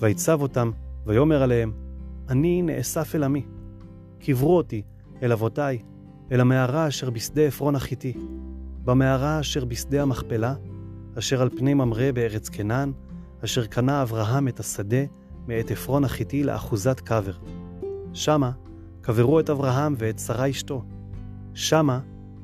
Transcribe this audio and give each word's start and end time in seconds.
ויצב 0.00 0.42
אותם, 0.42 0.70
ויאמר 1.06 1.42
עליהם, 1.42 1.72
אני 2.28 2.62
נאסף 2.62 3.14
אל 3.14 3.22
עמי. 3.22 3.46
קברו 4.18 4.56
אותי 4.56 4.82
אל 5.22 5.32
אבותיי, 5.32 5.78
אל 6.32 6.40
המערה 6.40 6.88
אשר 6.88 7.10
בשדה 7.10 7.42
עפרון 7.42 7.76
החיתי, 7.76 8.12
במערה 8.84 9.40
אשר 9.40 9.64
בשדה 9.64 10.02
המכפלה, 10.02 10.54
אשר 11.18 11.42
על 11.42 11.48
פני 11.48 11.74
ממרא 11.74 12.12
בארץ 12.12 12.48
כנען, 12.48 12.92
אשר 13.44 13.66
קנה 13.66 14.02
אברהם 14.02 14.48
את 14.48 14.60
השדה 14.60 15.04
מאת 15.46 15.70
עפרון 15.70 16.04
החיתי 16.04 16.44
לאחוזת 16.44 17.00
קבר. 17.00 17.32
שמה 18.12 18.50
קברו 19.00 19.40
את 19.40 19.50
אברהם 19.50 19.94
ואת 19.98 20.18
שרה 20.18 20.50
אשתו. 20.50 20.84
שמה 21.54 22.00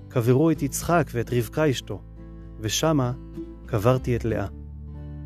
קברו 0.08 0.50
את 0.50 0.62
יצחק 0.62 1.10
ואת 1.12 1.32
רבקה 1.32 1.70
אשתו. 1.70 2.02
ושמה 2.60 3.12
קברתי 3.66 4.16
את 4.16 4.24
לאה. 4.24 4.46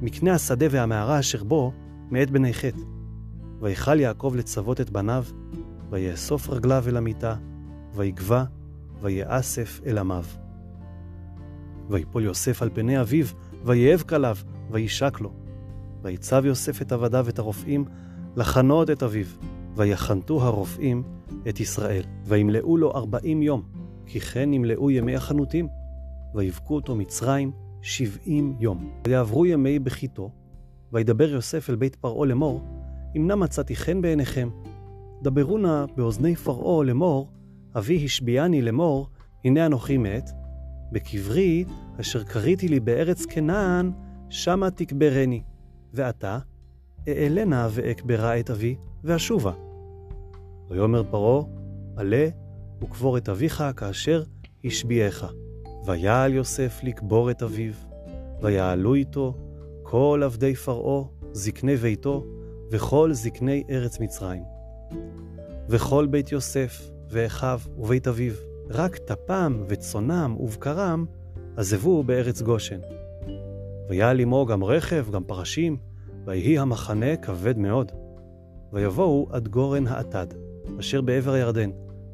מקנה 0.01 0.35
השדה 0.35 0.67
והמערה 0.71 1.19
אשר 1.21 1.45
בו, 1.45 1.73
מאת 2.11 2.31
בני 2.31 2.55
חטא. 2.55 2.81
ויכל 3.61 4.01
יעקב 4.01 4.33
לצוות 4.37 4.81
את 4.81 4.91
בניו, 4.91 5.25
ויאסוף 5.91 6.51
רגליו 6.51 6.85
אל 6.89 6.97
המיטה, 6.97 7.37
ויגבה, 7.95 8.45
ויאסף 9.01 9.81
אל 9.87 9.99
עמיו. 9.99 10.25
ויפול 11.91 12.25
יוסף 12.25 12.63
על 12.63 12.71
פני 12.75 13.01
אביו, 13.01 13.27
ויאב 13.65 14.03
כליו, 14.03 14.37
וישק 14.71 15.21
לו. 15.21 15.33
ויצב 16.03 16.45
יוסף 16.45 16.83
את 16.83 16.93
עבדיו 16.93 17.29
את 17.29 17.39
הרופאים, 17.39 17.85
לחנות 18.37 18.91
את 18.91 19.03
אביו, 19.03 19.27
ויחנתו 19.77 20.43
הרופאים 20.43 21.03
את 21.49 21.61
ישראל, 21.61 22.03
וימלאו 22.25 22.77
לו 22.77 22.93
ארבעים 22.95 23.43
יום, 23.43 23.63
כי 24.07 24.21
כן 24.21 24.53
ימלאו 24.53 24.91
ימי 24.91 25.17
החנותים, 25.17 25.69
ויבכו 26.35 26.75
אותו 26.75 26.97
מצרים 26.97 27.53
שבעים 27.83 28.57
יום. 28.61 28.91
ויעברו 29.07 29.47
ימי 29.47 29.79
בכיתו, 29.79 30.31
וידבר 30.93 31.29
יוסף 31.29 31.71
אל 31.71 31.77
בית 31.77 31.97
פרעה 31.97 32.27
לאמור, 32.27 32.61
אם 33.17 33.27
נא 33.27 33.35
מצאתי 33.35 33.77
חן 33.77 34.03
בעיניכם, 34.03 34.49
דברו 35.23 35.59
נא 35.59 35.85
באוזני 35.97 36.37
פרעה 36.37 36.85
לאמור, 36.85 37.29
אבי 37.77 38.05
השביעני 38.05 38.63
לאמור, 38.63 39.09
הנה 39.45 39.67
אנוכי 39.67 39.99
מת, 39.99 40.31
בקברי 40.93 41.65
אשר 42.01 42.23
קריתי 42.23 42.69
לי 42.69 42.81
בארץ 42.81 43.27
כנען, 43.27 43.91
שמה 44.31 44.71
תקברני, 44.71 45.43
ועתה 45.95 46.39
אעלנה 47.09 47.69
ואקברה 47.71 48.41
את 48.41 48.51
אבי, 48.51 48.77
ואשובה. 49.05 49.53
ויאמר 50.69 51.03
פרעה, 51.11 51.45
עלה 51.97 52.29
וקבור 52.83 53.19
את 53.19 53.29
אביך 53.29 53.65
כאשר 53.77 54.23
השביעך. 54.65 55.25
ויעל 55.87 56.35
יוסף 56.35 56.81
לקבור 56.83 57.31
את 57.31 57.43
אביו, 57.43 57.73
ויעלו 58.43 58.95
איתו 58.95 59.35
כל 59.91 60.21
עבדי 60.25 60.55
פרעה, 60.55 61.05
זקני 61.33 61.77
ביתו, 61.77 62.27
וכל 62.71 63.13
זקני 63.13 63.65
ארץ 63.71 64.01
מצרים. 64.01 64.43
וכל 65.69 66.07
בית 66.07 66.33
יוסף, 66.33 66.91
ואחיו 67.09 67.61
ובית 67.79 68.09
אביו, 68.09 68.33
רק 68.69 68.97
טפם 68.97 69.63
וצונם 69.69 70.37
ובקרם, 70.41 71.05
עזבו 71.57 72.03
בארץ 72.03 72.43
גושן. 72.43 72.81
ויעל 73.89 74.19
עמו 74.19 74.47
גם 74.47 74.65
רכב, 74.65 75.07
גם 75.11 75.25
פרשים, 75.25 75.77
ויהי 76.27 76.59
המחנה 76.59 77.17
כבד 77.17 77.59
מאוד. 77.59 77.93
ויבואו 78.73 79.29
עד 79.31 79.49
גורן 79.49 79.87
האטד, 79.87 80.27
אשר 80.81 81.01
בעבר 81.01 81.33
הירדן, 81.33 81.71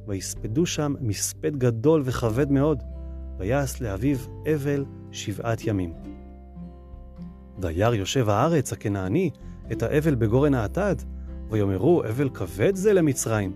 ויספדו 0.06 0.66
שם 0.66 0.94
מספד 1.00 1.56
גדול 1.56 2.02
וכבד 2.04 2.50
מאוד, 2.50 2.82
ויעש 3.38 3.82
לאביו 3.82 4.18
אבל 4.54 4.84
שבעת 5.12 5.66
ימים. 5.66 6.15
וירא 7.58 7.94
יושב 7.94 8.28
הארץ 8.28 8.72
הכנעני 8.72 9.30
את 9.72 9.82
האבל 9.82 10.14
בגורן 10.14 10.54
האטד, 10.54 10.96
ויאמרו 11.50 12.02
אבל 12.04 12.30
כבד 12.34 12.74
זה 12.74 12.92
למצרים, 12.92 13.52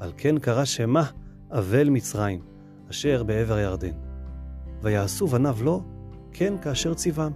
על 0.00 0.12
כן 0.16 0.38
קרא 0.38 0.64
שמה 0.64 1.04
אבל 1.50 1.88
מצרים, 1.88 2.40
אשר 2.90 3.22
בעבר 3.22 3.54
הירדן. 3.54 3.92
ויעשו 4.82 5.26
בניו 5.26 5.56
לו, 5.62 5.82
כן 6.32 6.54
כאשר 6.62 6.94
ציוום. 6.94 7.32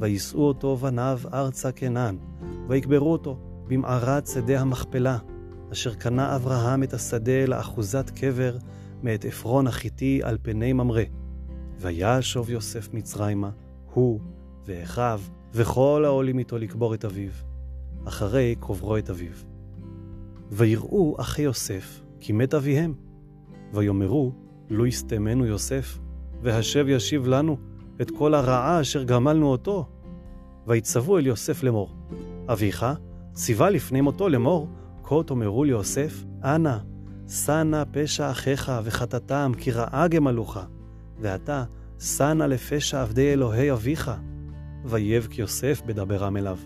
ויישאו 0.00 0.42
אותו 0.42 0.76
בניו 0.76 1.20
ארצה 1.32 1.72
כנען, 1.72 2.16
ויקברו 2.68 3.12
אותו 3.12 3.38
במערת 3.68 4.26
שדה 4.26 4.60
המכפלה, 4.60 5.18
אשר 5.72 5.94
קנה 5.94 6.36
אברהם 6.36 6.82
את 6.82 6.94
השדה 6.94 7.46
לאחוזת 7.46 8.10
קבר 8.10 8.56
מאת 9.02 9.24
עפרון 9.24 9.66
החיתי 9.66 10.20
על 10.24 10.38
פני 10.42 10.72
ממרא. 10.72 11.02
וישוב 11.80 12.50
יוסף 12.50 12.94
מצרימה, 12.94 13.50
הוא 13.94 14.20
ואחיו, 14.64 15.20
וכל 15.54 16.02
העולים 16.06 16.38
איתו 16.38 16.58
לקבור 16.58 16.94
את 16.94 17.04
אביו, 17.04 17.30
אחרי 18.04 18.54
קוברו 18.60 18.96
את 18.96 19.10
אביו. 19.10 19.32
ויראו 20.50 21.16
אחי 21.20 21.42
יוסף, 21.42 22.00
כי 22.20 22.32
מת 22.32 22.54
אביהם. 22.54 22.94
ויאמרו, 23.72 24.32
לו 24.70 24.86
יסתמנו 24.86 25.46
יוסף, 25.46 25.98
והשב 26.42 26.84
ישיב 26.88 27.26
לנו 27.26 27.56
את 28.00 28.10
כל 28.10 28.34
הרעה 28.34 28.80
אשר 28.80 29.02
גמלנו 29.02 29.46
אותו. 29.46 29.88
ויצוו 30.66 31.18
אל 31.18 31.26
יוסף 31.26 31.62
לאמור, 31.62 31.94
אביך 32.48 32.86
ציווה 33.32 33.70
לפני 33.70 34.00
מותו 34.00 34.28
לאמור, 34.28 34.68
כה 35.02 35.16
תאמרו 35.26 35.64
ליוסף, 35.64 36.24
אנא, 36.44 36.76
שנא 37.28 37.82
פשע 37.90 38.30
אחיך 38.30 38.72
וחטאתם, 38.84 39.52
כי 39.58 39.70
רעה 39.70 40.08
גמלוך, 40.08 40.58
ועתה 41.20 41.64
שנא 41.98 42.44
לפשע 42.44 43.02
עבדי 43.02 43.32
אלוהי 43.32 43.72
אביך. 43.72 44.10
ויבק 44.84 45.38
יוסף 45.38 45.82
בדברם 45.86 46.36
אליו. 46.36 46.58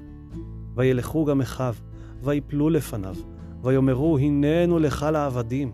וילכו 0.75 1.25
גם 1.25 1.41
אחיו, 1.41 1.75
ויפלו 2.23 2.71
לפניו, 2.71 3.17
ויאמרו, 3.63 4.19
הננו 4.19 4.79
לך 4.79 5.07
לעבדים. 5.13 5.73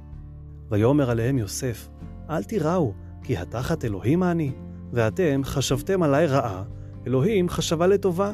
ויאמר 0.70 1.10
עליהם 1.10 1.38
יוסף, 1.38 1.88
אל 2.30 2.42
תיראו, 2.42 2.92
כי 3.22 3.36
התחת 3.36 3.84
אלוהים 3.84 4.22
אני, 4.22 4.52
ואתם 4.92 5.40
חשבתם 5.44 6.02
עלי 6.02 6.26
רעה, 6.26 6.62
אלוהים 7.06 7.48
חשבה 7.48 7.86
לטובה, 7.86 8.32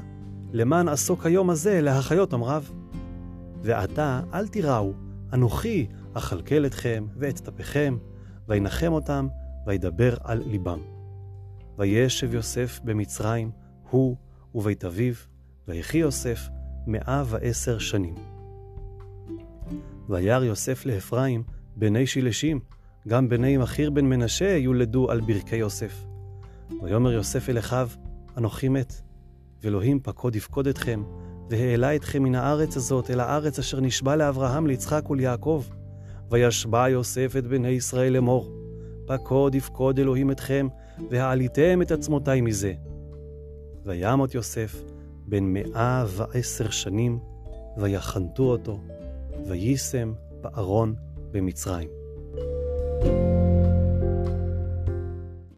למען 0.52 0.88
עסוק 0.88 1.26
היום 1.26 1.50
הזה 1.50 1.80
להחיות 1.80 2.34
אמריו. 2.34 2.64
ועתה 3.62 4.20
אל 4.34 4.48
תיראו, 4.48 4.92
אנוכי 5.32 5.86
אכלכל 6.14 6.66
אתכם 6.66 7.06
ואת 7.16 7.38
טפיכם, 7.38 7.96
וינחם 8.48 8.92
אותם, 8.92 9.28
וידבר 9.66 10.14
על 10.24 10.42
ליבם. 10.46 10.78
וישב 11.78 12.34
יוסף 12.34 12.80
במצרים, 12.84 13.50
הוא 13.90 14.16
ובית 14.54 14.84
אביו, 14.84 15.14
ויחי 15.68 15.98
יוסף 15.98 16.48
מאה 16.86 17.22
ועשר 17.26 17.78
שנים. 17.78 18.14
וירא 20.08 20.44
יוסף 20.44 20.86
לאפרים 20.86 21.42
בני 21.76 22.06
שילשים, 22.06 22.60
גם 23.08 23.28
בני 23.28 23.56
מכיר 23.56 23.90
בן 23.90 24.04
מנשה 24.04 24.56
יולדו 24.56 25.10
על 25.10 25.20
ברכי 25.20 25.56
יוסף. 25.56 26.04
ויאמר 26.82 27.12
יוסף 27.12 27.48
אל 27.48 27.58
אחיו, 27.58 27.88
אנוכי 28.36 28.68
מת, 28.68 29.00
ואלוהים 29.62 30.00
פקוד 30.00 30.36
יפקוד 30.36 30.66
אתכם, 30.66 31.02
והעלה 31.50 31.96
אתכם 31.96 32.22
מן 32.22 32.34
הארץ 32.34 32.76
הזאת 32.76 33.10
אל 33.10 33.20
הארץ 33.20 33.58
אשר 33.58 33.80
נשבע 33.80 34.16
לאברהם, 34.16 34.66
ליצחק 34.66 35.10
וליעקב. 35.10 35.64
וישבע 36.30 36.88
יוסף 36.88 37.34
את 37.38 37.46
בני 37.46 37.68
ישראל 37.68 38.12
לאמור, 38.12 38.52
פקוד 39.06 39.54
יפקוד 39.54 39.98
אלוהים 39.98 40.30
אתכם, 40.30 40.68
והעליתם 41.10 41.82
את 41.82 41.90
עצמותי 41.90 42.40
מזה. 42.40 42.72
וימת 43.86 44.34
יוסף 44.34 44.82
בן 45.26 45.44
מאה 45.44 46.04
ועשר 46.08 46.70
שנים, 46.70 47.18
ויחנתו 47.76 48.42
אותו, 48.42 48.80
ויישם 49.46 50.12
בארון 50.40 50.94
במצרים. 51.32 51.88
thank 53.02 53.06
you 53.06 53.25